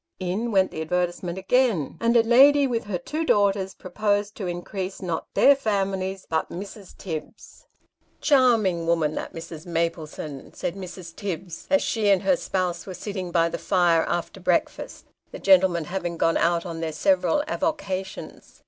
In 0.19 0.51
went 0.51 0.71
the 0.71 0.81
advertisement 0.81 1.37
again, 1.37 1.97
and 2.01 2.17
a 2.17 2.23
lady 2.23 2.65
with 2.65 2.85
her 2.85 2.97
two 2.97 3.23
daughters, 3.23 3.75
proposed 3.75 4.33
to 4.37 4.47
increase 4.47 4.99
not 4.99 5.27
their 5.35 5.55
families, 5.55 6.25
but 6.27 6.49
Mrs. 6.49 6.97
Tibbs's." 6.97 7.67
Charming 8.19 8.87
woman, 8.87 9.13
that 9.13 9.33
Mrs. 9.35 9.67
Maplesone!" 9.67 10.53
said 10.55 10.73
Mrs. 10.73 11.15
Tibbs, 11.15 11.67
as 11.69 11.83
she 11.83 12.09
and 12.09 12.23
her 12.23 12.35
spouse 12.35 12.87
were 12.87 12.95
sitting 12.95 13.29
by 13.29 13.47
the 13.47 13.59
fire 13.59 14.01
after 14.07 14.39
breakfast; 14.39 15.05
the 15.29 15.37
gentlemen 15.37 15.83
having 15.83 16.17
gone 16.17 16.35
out 16.37 16.65
on 16.65 16.79
their 16.79 16.93
several 16.93 17.43
avocations. 17.47 18.59